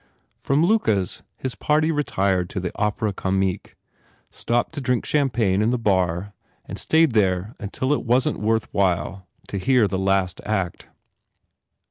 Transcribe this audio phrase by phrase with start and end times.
[0.39, 3.75] From Luca s his party retired to the Opera Comique,
[4.31, 6.33] stopped to drink champagne in the bar
[6.65, 10.87] and stayed there until it wasn t worth while to hear the last act.